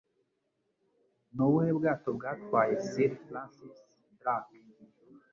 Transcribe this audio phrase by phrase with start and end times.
[1.33, 3.77] Nubuhe bwato bwatwaye Sir Francis
[4.19, 4.57] Drake